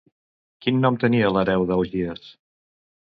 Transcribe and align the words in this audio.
Quin 0.65 0.79
nom 0.85 0.95
tenia 1.03 1.29
l'hereu 1.35 1.65
d'Augies? 1.73 2.25